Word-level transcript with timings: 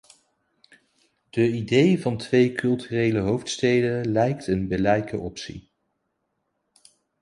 De 1.31 1.51
idee 1.51 2.01
van 2.01 2.17
twee 2.17 2.51
culturele 2.53 3.19
hoofdsteden 3.19 4.11
lijkt 4.11 4.47
een 4.47 4.67
billijke 4.67 5.17
optie. 5.17 5.69